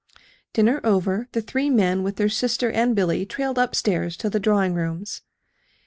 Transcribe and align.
Dinner 0.53 0.81
over, 0.83 1.27
the 1.31 1.43
three 1.43 1.69
men, 1.69 2.01
with 2.01 2.15
their 2.15 2.27
sister 2.27 2.71
and 2.71 2.95
Billy, 2.95 3.23
trailed 3.23 3.59
up 3.59 3.75
stairs 3.75 4.17
to 4.17 4.31
the 4.31 4.39
drawing 4.39 4.73
rooms. 4.73 5.21